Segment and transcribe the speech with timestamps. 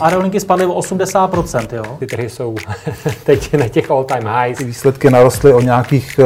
[0.00, 1.96] Aerolinky spadly o 80%, jo?
[1.98, 2.54] Ty trhy jsou
[3.24, 4.58] teď na těch all time highs.
[4.58, 6.20] Ty výsledky narostly o nějakých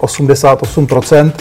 [0.00, 1.32] 88%.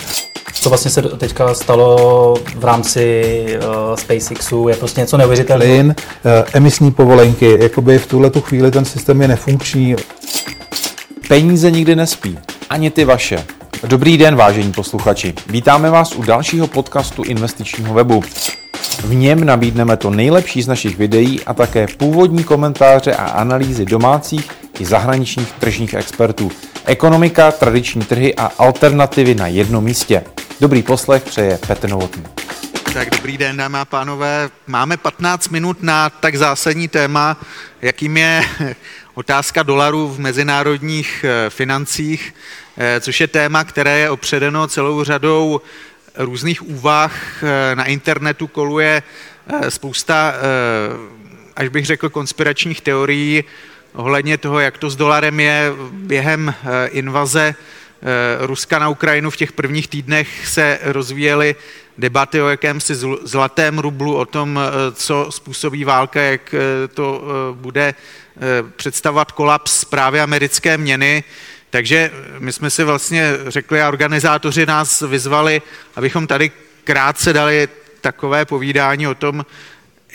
[0.54, 5.74] Co vlastně se teďka stalo v rámci uh, SpaceXu, je prostě něco neuvěřitelného.
[5.74, 9.96] Plyn, uh, emisní povolenky, jakoby v tuhle tu chvíli ten systém je nefunkční.
[11.28, 12.40] Peníze nikdy nespí,
[12.70, 13.46] ani ty vaše.
[13.88, 15.34] Dobrý den, vážení posluchači.
[15.48, 18.24] Vítáme vás u dalšího podcastu investičního webu.
[19.06, 24.52] V něm nabídneme to nejlepší z našich videí a také původní komentáře a analýzy domácích
[24.80, 26.52] i zahraničních tržních expertů.
[26.86, 30.24] Ekonomika, tradiční trhy a alternativy na jednom místě.
[30.62, 32.24] Dobrý poslech přeje Petr Novotný.
[32.94, 34.50] Tak dobrý den, dámy a pánové.
[34.68, 37.38] Máme 15 minut na tak zásadní téma,
[37.82, 38.42] jakým je
[39.14, 42.34] otázka dolarů v mezinárodních eh, financích,
[42.78, 45.62] eh, což je téma, které je opředeno celou řadou
[46.18, 47.44] různých úvah.
[47.44, 49.04] Eh, na internetu koluje
[49.70, 50.34] spousta,
[51.56, 53.44] až bych řekl, konspiračních teorií
[53.94, 56.54] ohledně toho, jak to s dolarem je během
[56.88, 57.56] invaze
[58.40, 61.56] Ruska na Ukrajinu v těch prvních týdnech se rozvíjely
[61.98, 64.60] debaty o jakémsi zlatém rublu, o tom,
[64.94, 66.56] co způsobí válka, jak
[66.94, 67.94] to bude
[68.76, 71.24] představovat kolaps právě americké měny.
[71.76, 75.62] Takže my jsme si vlastně řekli a organizátoři nás vyzvali,
[75.96, 76.52] abychom tady
[76.84, 77.68] krátce dali
[78.02, 79.46] takové povídání o tom,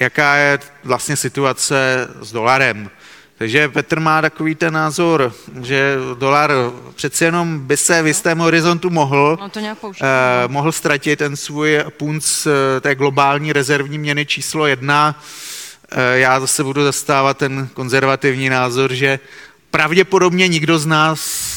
[0.00, 2.90] jaká je vlastně situace s dolarem.
[3.38, 6.52] Takže Petr má takový ten názor, že dolar
[6.94, 10.04] přeci jenom by se v jistém horizontu mohl, no to eh,
[10.46, 15.22] mohl ztratit ten svůj punc eh, té globální rezervní měny číslo jedna.
[15.92, 19.18] Eh, já zase budu zastávat ten konzervativní názor, že
[19.70, 21.50] pravděpodobně nikdo z nás,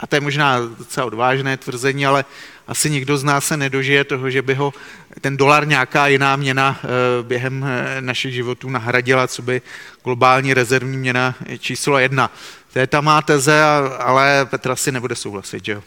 [0.00, 2.24] a to je možná docela odvážné tvrzení, ale
[2.66, 4.74] asi nikdo z nás se nedožije toho, že by ho
[5.20, 6.86] ten dolar nějaká jiná měna eh,
[7.22, 9.62] během eh, našich životů nahradila, co by
[10.04, 12.30] globální rezervní měna číslo jedna.
[12.76, 13.62] To je ta má teze,
[13.98, 15.82] ale Petra si nebude souhlasit, že jo?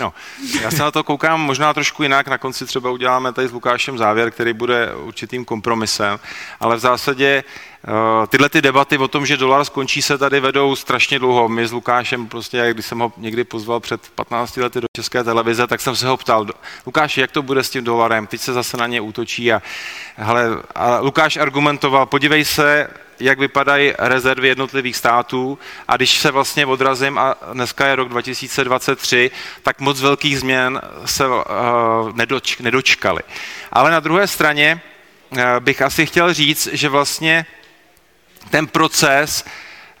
[0.00, 0.14] No,
[0.62, 3.98] já se na to koukám možná trošku jinak, na konci třeba uděláme tady s Lukášem
[3.98, 6.18] závěr, který bude určitým kompromisem,
[6.60, 7.44] ale v zásadě
[7.88, 11.48] uh, tyhle ty debaty o tom, že dolar skončí, se tady vedou strašně dlouho.
[11.48, 15.66] My s Lukášem prostě, když jsem ho někdy pozval před 15 lety do České televize,
[15.66, 16.46] tak jsem se ho ptal,
[16.86, 18.26] Lukáš, jak to bude s tím dolarem?
[18.26, 19.62] Teď se zase na ně útočí a,
[20.16, 20.44] hele,
[20.74, 22.88] a Lukáš argumentoval, podívej se,
[23.20, 25.58] jak vypadají rezervy jednotlivých států
[25.88, 29.30] a když se vlastně odrazím, a dneska je rok 2023,
[29.62, 31.34] tak moc velkých změn se uh,
[32.14, 33.22] nedoč, nedočkali.
[33.72, 34.80] Ale na druhé straně
[35.30, 37.46] uh, bych asi chtěl říct, že vlastně
[38.50, 39.44] ten proces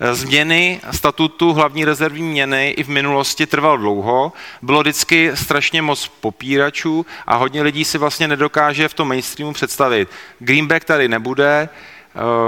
[0.00, 4.32] eh, změny statutu hlavní rezervní měny i v minulosti trval dlouho.
[4.62, 10.08] Bylo vždycky strašně moc popíračů a hodně lidí si vlastně nedokáže v tom mainstreamu představit.
[10.38, 11.97] Greenback tady nebude, Eh,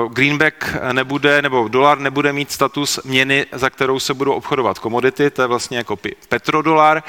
[0.08, 5.42] greenback nebude, nebo dolar nebude mít status měny, za kterou se budou obchodovat komodity, to
[5.42, 5.98] je vlastně jako
[6.28, 7.02] petrodolar.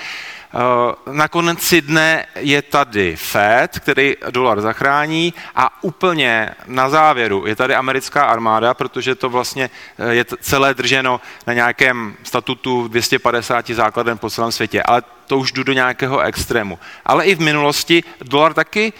[0.53, 7.56] Eh, na konci dne je tady Fed, který dolar zachrání a úplně na závěru je
[7.56, 9.69] tady americká armáda, protože to vlastně
[10.00, 15.51] eh, je celé drženo na nějakém statutu 250 základen po celém světě, ale to už
[15.51, 16.79] jdu do nějakého extrému.
[17.06, 18.94] Ale i v minulosti dolar taky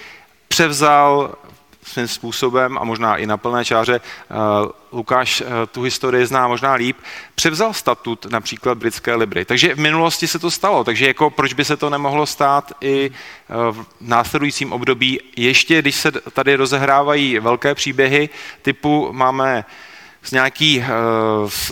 [0.48, 1.36] převzal
[1.84, 4.36] svým způsobem a možná i na plné čáře, eh,
[4.92, 6.98] Lukáš eh, tu historii zná možná líp,
[7.36, 9.46] převzal statut například britské Libry.
[9.46, 13.12] Takže v minulosti se to stalo, takže jako proč by se to nemohlo stát i
[13.12, 18.30] eh, v následujícím období, ještě když se tady rozehrávají velké příběhy
[18.62, 19.66] typu máme
[20.24, 20.88] z nějaký, eh,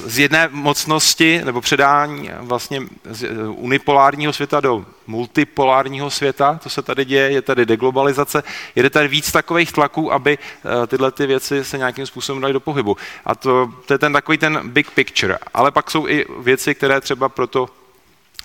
[0.08, 6.82] z jedné mocnosti nebo předání vlastně z eh, unipolárního světa do multipolárního světa, to se
[6.82, 8.44] tady děje, je tady deglobalizace,
[8.76, 12.59] je tady víc takových tlaků, aby eh, tyhle ty věci se nějakým způsobem daly do
[12.59, 12.98] pohybu.
[13.26, 15.38] A to, to je ten takový ten big picture.
[15.54, 17.70] Ale pak jsou i věci, které třeba proto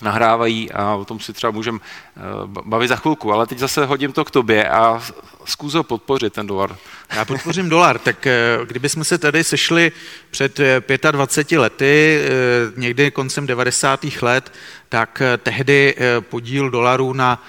[0.03, 1.79] nahrávají a o tom si třeba můžeme
[2.65, 5.03] bavit za chvilku, ale teď zase hodím to k tobě a
[5.45, 6.77] zkus ho podpořit, ten dolar.
[7.15, 9.93] Já podpořím dolar, tak eh, kdybychom se tady sešli
[10.31, 10.61] před
[11.11, 14.23] 25 eh, lety, eh, někdy koncem 90.
[14.23, 14.53] let,
[14.89, 17.43] tak tehdy podíl dolarů na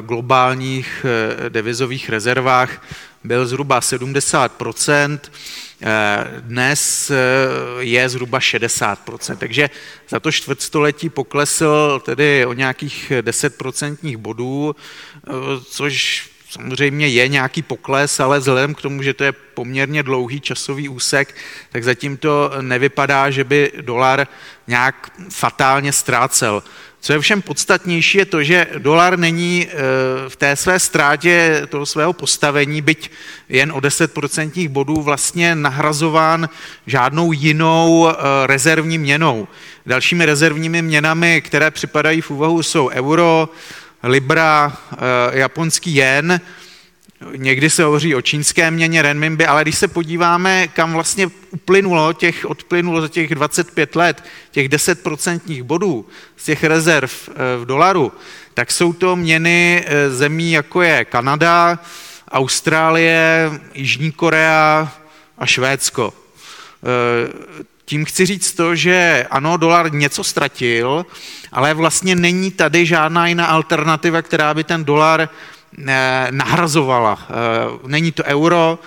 [0.00, 1.06] globálních
[1.48, 2.82] devizových rezervách
[3.24, 5.18] byl zhruba 70%
[6.40, 7.12] dnes
[7.78, 9.70] je zhruba 60%, takže
[10.08, 14.76] za to čtvrtstoletí poklesl tedy o nějakých 10% bodů,
[15.70, 20.88] což samozřejmě je nějaký pokles, ale vzhledem k tomu, že to je poměrně dlouhý časový
[20.88, 21.34] úsek,
[21.72, 24.26] tak zatím to nevypadá, že by dolar
[24.66, 26.62] nějak fatálně ztrácel.
[27.02, 29.74] Co je všem podstatnější, je to, že dolar není eh,
[30.28, 33.10] v té své ztrátě toho svého postavení, byť
[33.48, 36.48] jen o 10% bodů vlastně nahrazován
[36.86, 38.14] žádnou jinou eh,
[38.46, 39.48] rezervní měnou.
[39.86, 43.48] Dalšími rezervními měnami, které připadají v úvahu, jsou euro,
[44.02, 44.96] libra, eh,
[45.38, 46.40] japonský jen,
[47.36, 52.46] Někdy se hovoří o čínské měně renminbi, ale když se podíváme, kam vlastně uplynulo, těch,
[52.46, 56.06] odplynulo za těch 25 let, těch 10% bodů
[56.36, 58.12] z těch rezerv eh, v dolaru,
[58.54, 61.78] tak jsou to měny eh, zemí, jako je Kanada,
[62.30, 64.92] Austrálie, Jižní Korea
[65.38, 66.12] a Švédsko.
[66.14, 67.32] Eh,
[67.84, 71.06] tím chci říct to, že ano, dolar něco ztratil,
[71.52, 75.28] ale vlastně není tady žádná jiná alternativa, která by ten dolar
[76.30, 77.18] nahrazovala.
[77.22, 77.34] Eh,
[77.86, 78.78] není to euro,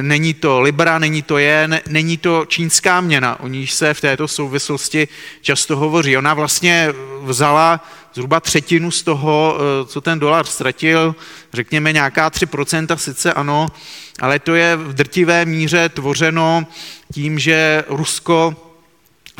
[0.00, 4.28] není to libra, není to jen, není to čínská měna, o níž se v této
[4.28, 5.08] souvislosti
[5.40, 6.16] často hovoří.
[6.16, 6.88] Ona vlastně
[7.22, 7.80] vzala
[8.14, 11.14] zhruba třetinu z toho, eh, co ten dolar ztratil,
[11.52, 13.68] řekněme nějaká 3%, sice ano,
[14.20, 16.66] ale to je v drtivé míře tvořeno
[17.12, 18.65] tím, že Rusko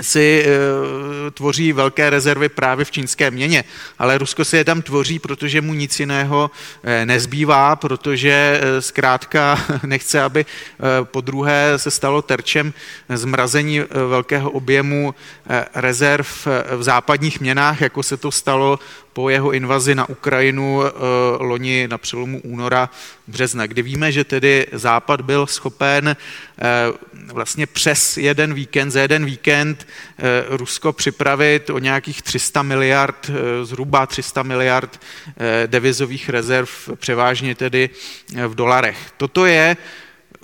[0.01, 3.65] si e, tvoří velké rezervy právě v čínské měně.
[3.99, 6.51] Ale Rusko si je tam tvoří, protože mu nic jiného
[6.83, 12.73] e, nezbývá, protože e, zkrátka nechce, aby e, po druhé se stalo terčem
[13.09, 15.15] zmrazení e, velkého objemu
[15.49, 18.79] e, rezerv e, v západních měnách, jako se to stalo
[19.17, 20.91] po jeho invazi na Ukrajinu e,
[21.41, 22.91] loni na přelomu února
[23.27, 26.17] března, kdy víme, že tedy Západ byl schopen e,
[27.33, 33.31] vlastně přes jeden víkend, za jeden víkend e, Rusko připravit o nějakých 300 miliard,
[33.63, 35.01] zhruba 300 miliard
[35.67, 37.91] devizových rezerv, převážně tedy
[38.49, 38.99] v dolarech.
[39.17, 39.77] Toto je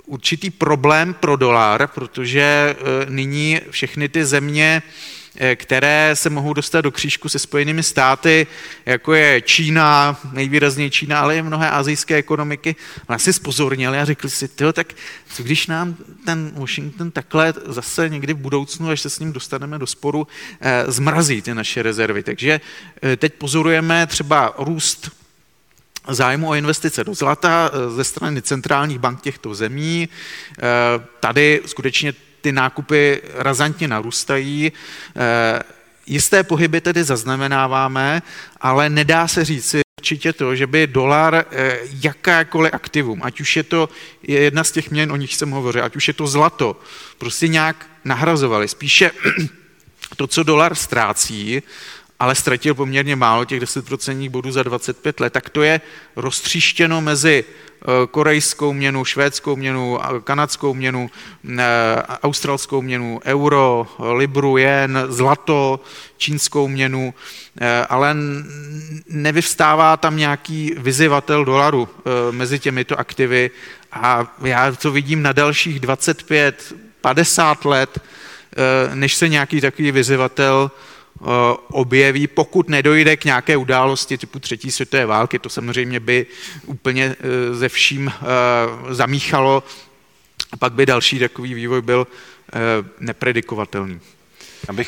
[0.05, 2.75] určitý problém pro dolar, protože
[3.09, 5.22] nyní všechny ty země Eh,
[5.55, 8.47] které se mohou dostat do křížku se spojenými státy,
[8.85, 12.75] jako je Čína, nejvýrazněji Čína, ale i mnohé azijské ekonomiky,
[13.17, 14.93] si spozornili a řekli si, tyjo, tak
[15.29, 15.95] co když nám
[16.25, 20.27] ten Washington takhle zase někdy v budoucnu, až se s ním dostaneme do sporu,
[20.61, 22.23] eh, zmrazí ty naše rezervy.
[22.23, 22.61] Takže
[23.03, 25.11] eh, teď pozorujeme třeba růst
[26.09, 30.09] zájmu o investice do zlata ze strany centrálních bank těchto zemí.
[31.19, 34.71] Tady skutečně ty nákupy razantně narůstají.
[34.71, 35.59] Eh,
[36.07, 38.21] jisté pohyby tedy zaznamenáváme,
[38.61, 43.63] ale nedá se říci určitě to, že by dolar eh, jakékoliv aktivum, ať už je
[43.63, 43.89] to
[44.23, 46.79] jedna z těch měn, o nich jsem hovořil, ať už je to zlato,
[47.17, 48.67] prostě nějak nahrazovali.
[48.67, 49.11] Spíše
[50.15, 51.63] to, co dolar ztrácí,
[52.19, 55.81] ale ztratil poměrně málo, těch 10% bodů za 25 let, tak to je
[56.15, 57.45] roztříštěno mezi
[57.83, 61.09] Eh, korejskou měnu, švédskou měnu, kanadskou měnu,
[61.59, 61.63] eh,
[62.23, 65.79] australskou měnu, euro, libru, jen, zlato,
[66.17, 67.13] čínskou měnu,
[67.61, 68.15] eh, ale
[69.09, 71.89] nevyvstává tam nějaký vyzivatel dolaru
[72.31, 73.51] mezi těmito aktivy.
[73.91, 77.99] A já to vidím na dalších 25, 50 let,
[78.93, 80.71] než se nějaký takový vyzivatel
[81.71, 86.25] objeví, pokud nedojde k nějaké události typu třetí světové války, to samozřejmě by
[86.65, 89.63] úplně eh, ze vším eh, zamíchalo,
[90.51, 92.07] a pak by další takový vývoj byl
[92.99, 93.99] nepredikovatelný.
[94.67, 94.87] Abych,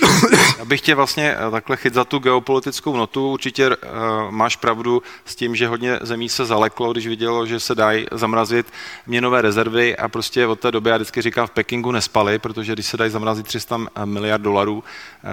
[0.62, 3.76] abych tě vlastně eh, takhle chyt za tu geopolitickou notu, určitě uh,
[4.30, 8.68] máš pravdu s tím, že hodně zemí se zaleklo, když vidělo, že se dají zamrazit
[9.08, 12.86] měnové rezervy a prostě od té doby, já vždycky říkám, v Pekingu nespali, protože když
[12.86, 14.84] se dají zamrazit 300 miliard dolarů uh,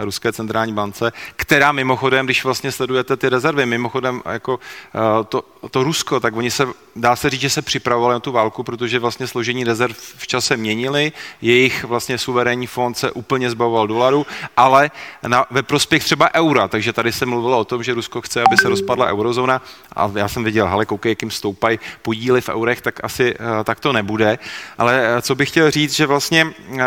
[0.05, 5.83] Ruské centrální bance, která mimochodem, když vlastně sledujete ty rezervy, mimochodem jako uh, to, to
[5.85, 9.27] Rusko, tak oni se, dá se říct, že se připravovali na tu válku, protože vlastně
[9.27, 14.91] složení rezerv v čase měnili, jejich vlastně suverénní fond se úplně zbavoval dolaru, ale
[15.27, 16.69] na, ve prospěch třeba eura.
[16.69, 19.63] Takže tady se mluvilo o tom, že Rusko chce, aby se rozpadla eurozóna
[19.97, 23.81] a já jsem viděl, hele, koukej, jakým stoupají podíly v eurech, tak asi uh, tak
[23.81, 24.39] to nebude.
[24.79, 26.81] Ale uh, co bych chtěl říct, že vlastně uh,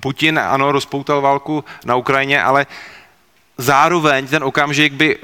[0.00, 2.66] Putin, ano, rozpoutal válku na Ukrajině, ale
[3.58, 5.18] zároveň ten okamžik by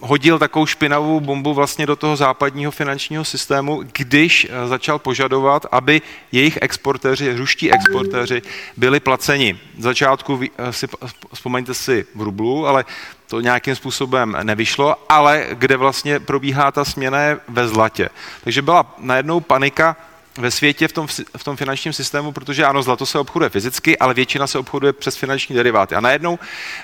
[0.00, 6.02] hodil takovou špinavou bombu vlastně do toho západního finančního systému, když eh, začal požadovat, aby
[6.32, 8.42] jejich exportéři, ruští exportéři,
[8.76, 9.58] byli placeni.
[9.78, 10.86] V začátku eh, si,
[11.34, 12.84] vzpomeňte si v rublu, ale
[13.26, 18.08] to nějakým způsobem nevyšlo, ale kde vlastně probíhá ta směna ve zlatě.
[18.44, 19.96] Takže byla najednou panika,
[20.38, 24.14] ve světě v tom, v tom finančním systému, protože ano, zlato se obchoduje fyzicky, ale
[24.14, 25.94] většina se obchoduje přes finanční deriváty.
[25.94, 26.38] A najednou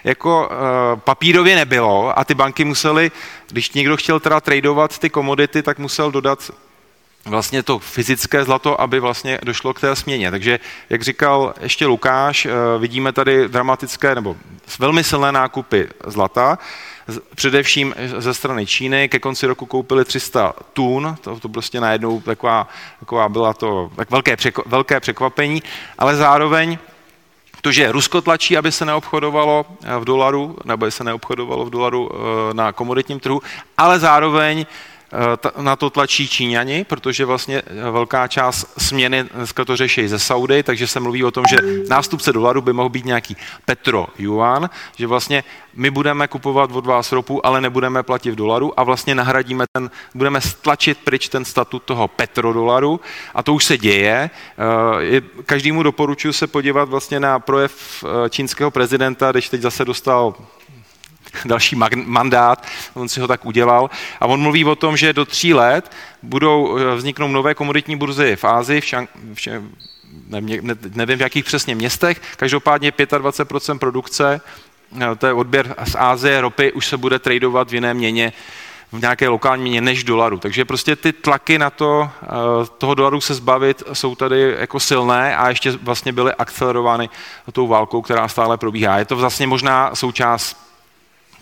[0.04, 3.11] jako uh, papírově nebylo a ty banky musely,
[3.49, 6.50] když někdo chtěl teda tradovat ty komodity, tak musel dodat
[7.25, 10.30] vlastně to fyzické zlato, aby vlastně došlo k té směně.
[10.30, 14.37] Takže, jak říkal ještě Lukáš, eh, vidíme tady dramatické nebo
[14.78, 16.59] velmi silné nákupy zlata,
[17.35, 19.09] především ze strany Číny.
[19.09, 22.69] Ke konci roku koupili 300 tun, to, to prostě najednou taková,
[23.00, 25.62] taková byla to tak velké, překo, velké překvapení,
[25.99, 26.78] ale zároveň
[27.61, 31.71] to, že Rusko tlačí, aby se neobchodovalo eh, v dolaru, nebo aby se neobchodovalo v
[31.71, 33.42] dolaru eh, na komoditním trhu,
[33.76, 34.66] ale zároveň
[35.61, 40.62] na to tlačí Číňani, protože vlastně eh, velká část směny dneska to řeší ze Saudy,
[40.62, 41.57] takže se mluví o tom, že
[41.88, 47.12] nástupce dolaru by mohl být nějaký Petro Yuan, že vlastně my budeme kupovat od vás
[47.12, 51.83] ropu, ale nebudeme platit v dolaru a vlastně nahradíme ten, budeme stlačit pryč ten statut
[51.83, 53.00] toho petrodolaru
[53.35, 54.31] a to už se děje.
[55.11, 60.35] Eh, každému doporučuji se podívat vlastně na projev čínského prezidenta, když teď zase dostal
[61.45, 63.91] další mandát, on si ho tak udělal.
[64.21, 68.37] A on mluví o tom, že do tří let budou eh, vzniknou nové komoditní burzy
[68.37, 69.49] v Ázii, v, Šang, v,
[70.29, 74.41] nevím, nevím v jakých přesně městech, každopádně 25% produkce,
[75.01, 78.33] eh, to je odběr z Ázie, ropy, už se bude tradovat v jiné měně,
[78.93, 80.39] v nějaké lokální měně než dolaru.
[80.39, 82.27] Takže prostě ty tlaky na to, eh,
[82.79, 87.09] toho dolaru se zbavit jsou tady jako silné a ještě vlastně byly akcelerovány
[87.53, 88.99] tou válkou, která stále probíhá.
[88.99, 90.70] Je to vlastně možná součást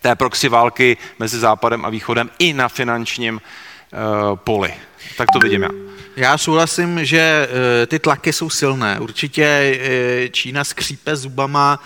[0.00, 4.74] té proxy války mezi Západem a Východem i na finančním uh, poli.
[5.16, 5.68] Tak to vidím já.
[6.16, 9.00] Já souhlasím, že uh, ty tlaky jsou silné.
[9.00, 11.82] Určitě uh, Čína skřípe zubama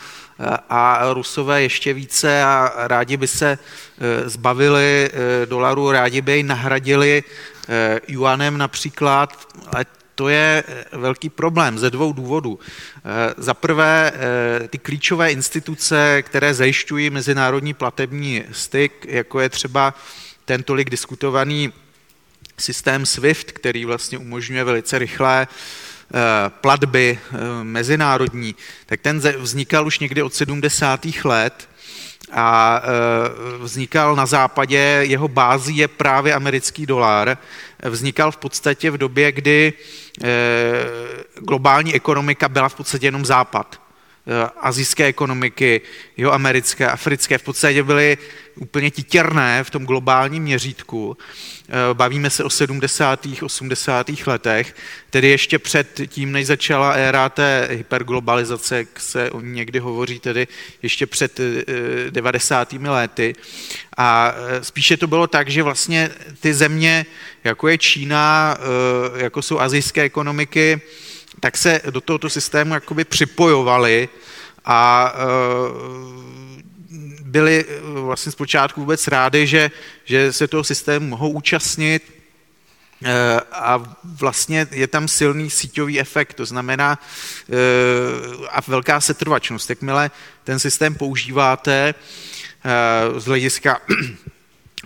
[0.69, 3.59] a Rusové ještě více a rádi by se
[4.25, 5.11] zbavili
[5.45, 7.23] dolaru, rádi by jej nahradili
[8.09, 9.85] juanem například, ale
[10.23, 12.59] to je eh, velký problém ze dvou důvodů.
[12.97, 19.95] Eh, za prvé, eh, ty klíčové instituce, které zajišťují mezinárodní platební styk, jako je třeba
[20.45, 21.73] ten tolik diskutovaný
[22.59, 25.47] systém SWIFT, který vlastně umožňuje velice rychlé
[26.49, 27.19] platby
[27.62, 28.55] mezinárodní,
[28.87, 31.25] tak ten vznikal už někdy od 70.
[31.25, 31.69] let
[32.33, 32.83] a
[33.59, 37.39] vznikal na západě, jeho bází je právě americký dolar.
[37.83, 39.73] Vznikal v podstatě v době, kdy
[40.21, 40.85] Eh,
[41.35, 43.81] globální ekonomika byla v podstatě jenom západ.
[44.26, 45.81] Eh, azijské ekonomiky,
[46.17, 48.19] jeho americké, africké, v podstatě byly
[48.55, 51.17] úplně titěrné v tom globálním měřítku.
[51.69, 53.43] Eh, bavíme se o 70.
[53.43, 54.26] 80.
[54.26, 54.75] letech,
[55.11, 60.49] tedy ještě před tím, než začala éra té hyperglobalizace, jak se o někdy hovoří, tedy
[60.83, 61.41] ještě před
[62.11, 62.73] 90.
[62.73, 63.35] lety.
[63.97, 66.11] A spíše to bylo tak, že vlastně
[66.41, 67.07] ty země,
[67.45, 68.59] jako je Čína,
[69.17, 70.81] jako jsou azijské ekonomiky,
[71.41, 74.09] tak se do tohoto systému jakoby připojovali
[74.65, 75.19] a eh,
[77.23, 79.71] byli vlastně zpočátku vůbec rádi, že,
[80.05, 82.12] že se toho systému mohou účastnit
[83.05, 87.55] eh, a vlastně je tam silný síťový efekt, to znamená eh,
[88.51, 89.71] a velká setrvačnost.
[89.71, 90.11] Jakmile
[90.45, 91.95] ten systém používáte
[93.17, 93.81] z hlediska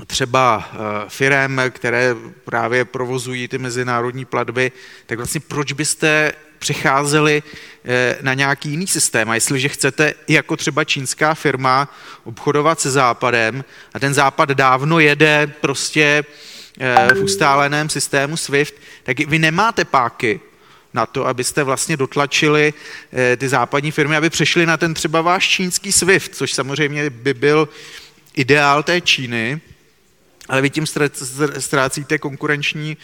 [0.06, 0.70] třeba
[1.08, 4.72] firem, které právě provozují ty mezinárodní platby,
[5.06, 7.42] tak vlastně proč byste přecházeli
[7.84, 9.30] eh, na nějaký jiný systém.
[9.30, 15.46] A jestliže chcete jako třeba čínská firma obchodovat se západem a ten západ dávno jede
[15.60, 16.24] prostě
[16.80, 20.40] eh, v ustáleném systému SWIFT, tak vy nemáte páky
[20.94, 22.74] na to, abyste vlastně dotlačili
[23.12, 27.34] eh, ty západní firmy, aby přešly na ten třeba váš čínský SWIFT, což samozřejmě by
[27.34, 27.68] byl
[28.34, 29.60] ideál té Číny,
[30.48, 30.86] ale vy tím
[31.58, 32.96] ztrácíte konkurenční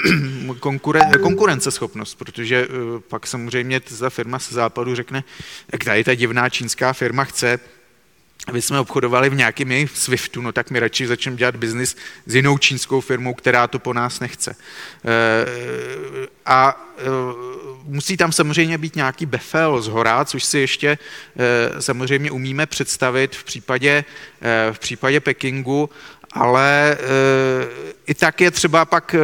[0.60, 5.24] konkuren, konkurenceschopnost, protože eh, pak samozřejmě ta firma se západu řekne,
[5.72, 7.58] jak tady ta divná čínská firma chce,
[8.46, 12.58] aby jsme obchodovali v jejich SWIFTu, no tak my radši začneme dělat biznis s jinou
[12.58, 14.56] čínskou firmou, která to po nás nechce.
[15.04, 17.02] Eh, a eh,
[17.84, 20.98] musí tam samozřejmě být nějaký befel z hora, což si ještě
[21.78, 24.04] samozřejmě umíme představit v případě,
[24.72, 25.90] v případě Pekingu,
[26.32, 29.20] ale eh, i tak je třeba pak eh,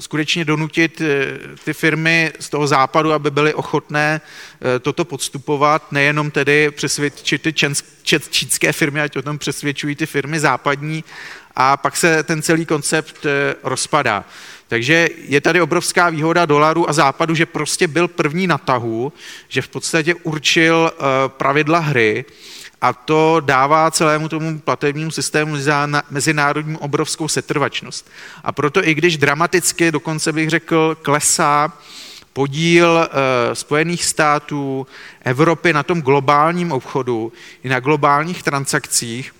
[0.00, 4.20] skutečně donutit eh, ty firmy z toho západu, aby byly ochotné
[4.82, 7.54] toto podstupovat, nejenom tedy přesvědčit ty
[8.30, 11.04] čínské firmy, ať o tom přesvědčují ty firmy západní,
[11.56, 13.26] a pak se ten celý koncept
[13.62, 14.24] rozpadá.
[14.68, 19.12] Takže je tady obrovská výhoda dolaru a západu, že prostě byl první na tahu,
[19.48, 20.92] že v podstatě určil
[21.28, 22.24] pravidla hry,
[22.80, 25.56] a to dává celému tomu platebnímu systému
[26.10, 28.10] mezinárodnímu obrovskou setrvačnost.
[28.44, 31.72] A proto i když dramaticky, dokonce bych řekl, klesá
[32.32, 34.86] podíl e, Spojených států,
[35.24, 37.32] Evropy na tom globálním obchodu
[37.64, 39.34] i na globálních transakcích,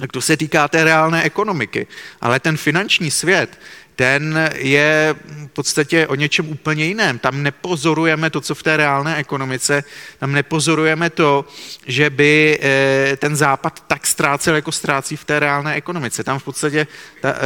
[0.00, 1.86] tak to se týká té reálné ekonomiky.
[2.20, 3.60] Ale ten finanční svět,
[3.98, 5.14] ten je
[5.46, 7.18] v podstatě o něčem úplně jiném.
[7.18, 9.84] Tam nepozorujeme to, co v té reálné ekonomice,
[10.18, 11.44] tam nepozorujeme to,
[11.86, 16.24] že by eh, ten západ tak ztrácel, jako ztrácí v té reálné ekonomice.
[16.24, 16.86] Tam v podstatě
[17.20, 17.42] ta, eh,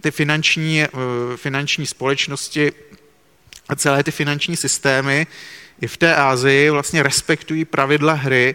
[0.00, 0.88] ty finanční, eh,
[1.36, 2.72] finanční společnosti
[3.68, 5.26] a celé ty finanční systémy
[5.80, 8.54] i v té Ázii vlastně respektují pravidla hry,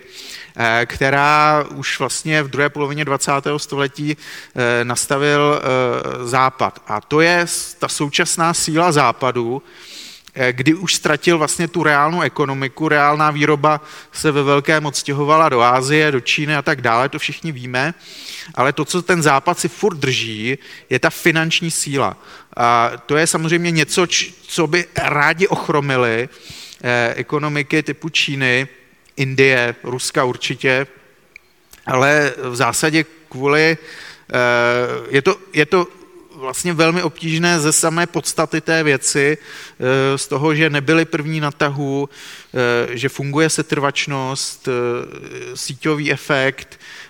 [0.55, 3.31] eh, která už vlastně v druhé polovině 20.
[3.57, 6.83] století eh, nastavil eh, Západ.
[6.87, 7.45] A to je
[7.79, 9.63] ta současná síla Západu,
[10.51, 16.11] kdy už ztratil vlastně tu reálnou ekonomiku, reálná výroba se ve velkém odstěhovala do Ázie,
[16.11, 17.93] do Číny a tak dále, to všichni víme,
[18.55, 20.57] ale to, co ten západ si furt drží,
[20.89, 22.17] je ta finanční síla.
[22.57, 24.07] A to je samozřejmě něco,
[24.47, 26.29] co by rádi ochromili,
[27.15, 28.67] ekonomiky typu Číny,
[29.17, 30.87] Indie, Ruska určitě,
[31.85, 33.77] ale v zásadě kvůli,
[34.33, 34.37] eh,
[35.09, 35.87] je to, je to
[36.35, 41.51] vlastně velmi obtížné ze samé podstaty té věci, eh, z toho, že nebyli první na
[41.51, 42.09] tahu,
[42.89, 44.69] že funguje setrvačnost,
[45.55, 47.02] síťový efekt, Eh,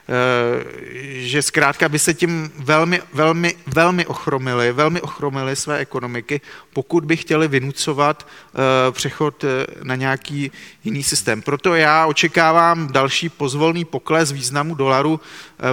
[1.12, 6.42] že zkrátka by se tím velmi, velmi, velmi ochromili, velmi ochromili své ekonomiky,
[6.74, 10.52] pokud by chtěli vynucovat eh, přechod eh, na nějaký
[10.84, 11.42] jiný systém.
[11.42, 15.20] Proto já očekávám další pozvolný pokles významu dolaru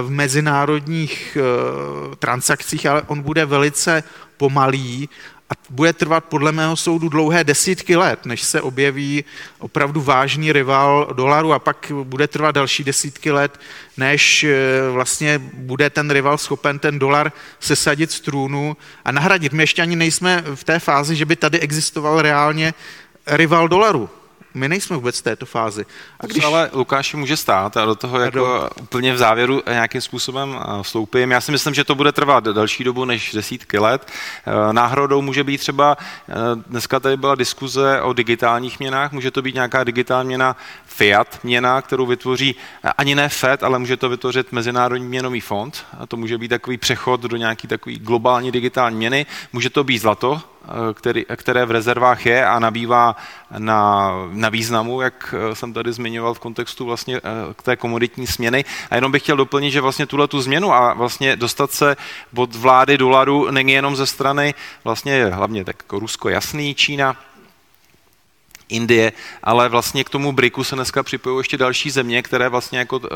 [0.01, 1.37] v mezinárodních
[2.19, 4.03] transakcích, ale on bude velice
[4.37, 5.09] pomalý
[5.51, 9.23] a bude trvat podle mého soudu dlouhé desítky let, než se objeví
[9.59, 13.59] opravdu vážný rival dolaru a pak bude trvat další desítky let,
[13.97, 14.57] než eh,
[14.91, 19.53] vlastně bude ten rival schopen ten dolar sesadit z trůnu a nahradit.
[19.53, 22.73] My ještě ani nejsme v té fázi, že by tady existoval reálně
[23.27, 24.09] rival dolaru.
[24.53, 25.85] My nejsme vůbec v této fázi.
[26.19, 26.43] A když...
[26.43, 31.31] ale Lukáši může stát a do toho jako úplně v závěru nějakým způsobem eh, vstoupím.
[31.31, 34.07] Já si myslím, že to bude trvat další dobu než desítky let.
[34.45, 35.97] Eh, náhodou může být třeba,
[36.29, 36.33] eh,
[36.67, 40.55] dneska tady byla diskuze o digitálních měnách, může to být nějaká digitální měna
[40.85, 42.55] fiat měna, kterou vytvoří
[42.97, 45.85] ani ne FED, ale může to vytvořit Mezinárodní měnový fond.
[45.99, 49.25] A to může být takový přechod do nějaký takový globální digitální měny.
[49.53, 50.41] Může to být zlato,
[50.93, 53.15] který, které v rezervách je a nabývá
[53.57, 58.27] na, na významu, jak eh, jsem tady zmiňoval v kontextu vlastně eh, k té komoditní
[58.27, 58.65] směny.
[58.89, 61.95] A jenom bych chtěl doplnit, že vlastně tuhle tu změnu a vlastně dostat se
[62.35, 67.15] od vlády dolaru není jenom ze strany vlastně hlavně tak jako Rusko jasný, Čína,
[68.71, 69.11] Indie,
[69.43, 73.07] ale vlastně k tomu BRICu se dneska připojují ještě další země, které vlastně jako uh,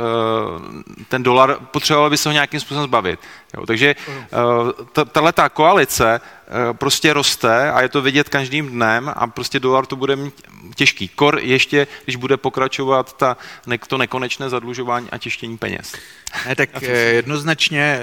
[1.07, 3.19] ten dolar potřebovaly by se ho nějakým způsobem zbavit.
[3.57, 3.95] Jo, takže
[4.95, 9.59] uh, tahle ta koalice uh, prostě roste a je to vidět každým dnem a prostě
[9.59, 10.41] dolar to bude mít
[10.75, 11.07] těžký.
[11.07, 15.95] Kor ještě, když bude pokračovat ta, ne, to nekonečné zadlužování a těštění peněz.
[16.47, 17.99] Ne, tak jednoznačně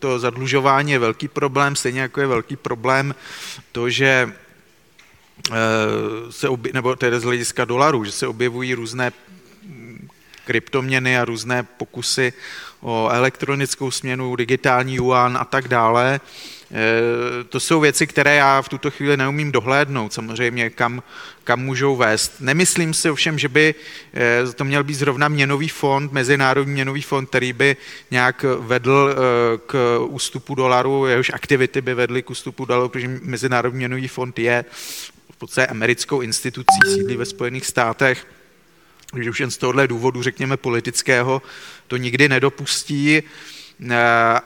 [0.00, 3.14] to zadlužování je velký problém, stejně jako je velký problém
[3.72, 4.32] to, že
[6.30, 9.12] se obje, nebo tedy z hlediska dolarů, že se objevují různé
[10.44, 12.32] kryptoměny a různé pokusy
[12.80, 16.20] o elektronickou směnu, digitální yuan a tak dále.
[16.72, 21.02] Eh, to jsou věci, které já v tuto chvíli neumím dohlédnout, samozřejmě kam,
[21.44, 22.40] kam můžou vést.
[22.40, 23.74] Nemyslím si ovšem, že by
[24.14, 27.76] eh, to měl být zrovna měnový fond, mezinárodní měnový fond, který by
[28.10, 29.14] nějak vedl
[29.66, 34.64] k ústupu dolaru, jehož aktivity by vedly k ústupu dolaru, protože mezinárodní měnový fond je
[35.40, 38.26] podstatě americkou institucí, sídlí ve Spojených státech,
[39.22, 41.42] že už jen z tohohle důvodu, řekněme, politického,
[41.86, 43.22] to nikdy nedopustí.
[43.90, 44.40] Eh,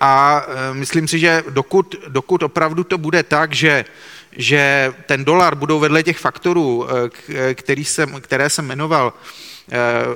[0.00, 3.84] a eh, myslím si, že dokud, dokud opravdu to bude tak, že,
[4.32, 6.86] že ten dolar budou vedle těch faktorů,
[7.28, 9.12] eh, který jsem, které jsem jmenoval,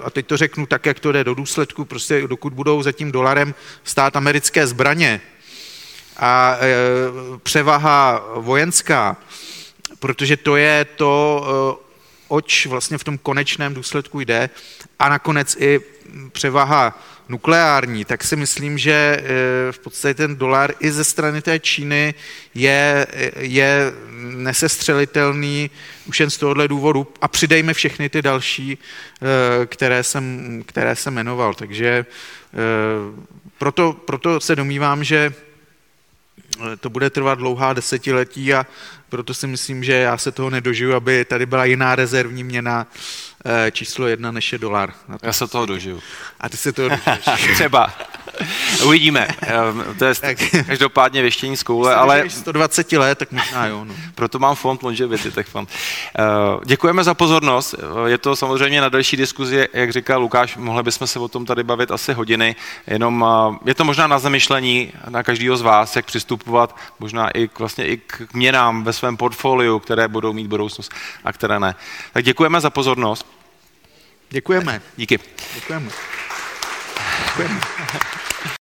[0.02, 3.12] a teď to řeknu tak, jak to jde do důsledku, prostě dokud budou za tím
[3.12, 5.20] dolarem stát americké zbraně
[6.16, 6.58] a
[7.42, 9.16] převaha vojenská,
[10.04, 11.84] protože to je to, eh,
[12.28, 14.50] oč vlastně v tom konečném důsledku jde
[14.98, 15.80] a nakonec i
[16.32, 19.22] převaha nukleární, tak si myslím, že eh,
[19.72, 22.14] v podstatě ten dolar i ze strany té Číny
[22.54, 23.06] je,
[23.38, 25.70] je nesestřelitelný
[26.06, 31.14] už jen z tohohle důvodu a přidejme všechny ty další, eh, které jsem, které jsem
[31.14, 31.54] jmenoval.
[31.54, 32.06] Takže
[33.58, 35.34] proto, proto se domývám, že
[36.80, 38.66] to bude trvat dlouhá desetiletí a
[39.08, 42.86] proto si myslím, že já se toho nedožiju, aby tady byla jiná rezervní měna
[43.44, 44.94] eh, číslo jedna než je dolar.
[45.22, 46.02] Já se toho dožiju.
[46.40, 47.52] A ty se toho dožiješ.
[47.54, 47.94] Třeba.
[48.84, 49.28] Uvidíme.
[49.42, 50.14] Ehm, to je
[50.66, 52.30] každopádně věštění z koule, ale...
[52.30, 53.84] 120 let, tak možná jo.
[53.84, 53.94] No.
[54.14, 55.68] Proto mám fond Longevity Tech Fund.
[56.14, 57.74] Ehm, děkujeme za pozornost.
[58.06, 61.62] Je to samozřejmě na další diskuzi, jak říkal Lukáš, mohli bychom se o tom tady
[61.62, 63.26] bavit asi hodiny, jenom
[63.64, 67.86] je to možná na zamyšlení na každého z vás, jak přistupovat možná i k, vlastně
[67.86, 70.92] i k měnám ve svém portfoliu, které budou mít budoucnost
[71.24, 71.74] a které ne.
[72.12, 73.26] Tak děkujeme za pozornost.
[74.30, 74.82] Děkujeme.
[74.96, 75.18] Díky.
[75.54, 75.90] Děkujeme.
[77.36, 77.60] Děkujeme.